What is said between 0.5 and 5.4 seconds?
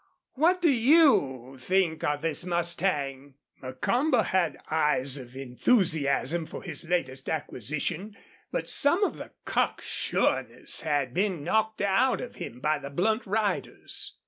do you think of this mustang?" Macomber had eyes of